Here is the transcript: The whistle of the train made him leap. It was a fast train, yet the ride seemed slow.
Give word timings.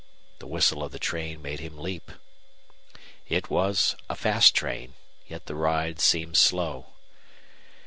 The 0.39 0.47
whistle 0.47 0.81
of 0.83 0.91
the 0.91 0.97
train 0.97 1.43
made 1.43 1.59
him 1.59 1.77
leap. 1.77 2.11
It 3.27 3.51
was 3.51 3.95
a 4.09 4.15
fast 4.15 4.55
train, 4.55 4.95
yet 5.27 5.45
the 5.45 5.53
ride 5.53 5.99
seemed 5.99 6.37
slow. 6.37 6.87